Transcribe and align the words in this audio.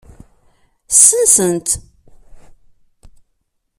Sensen-tt. 1.05 1.69